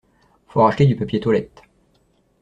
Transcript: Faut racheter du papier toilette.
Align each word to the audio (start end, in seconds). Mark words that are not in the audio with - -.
Faut 0.47 0.63
racheter 0.63 0.87
du 0.87 0.95
papier 0.95 1.19
toilette. 1.19 1.61